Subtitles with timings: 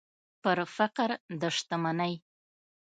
[0.41, 1.09] پر فقر
[1.41, 2.13] د شتمنۍ